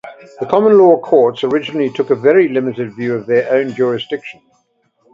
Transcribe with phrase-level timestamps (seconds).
[0.39, 4.41] The common law courts originally took a very limited view of their own jurisdiction.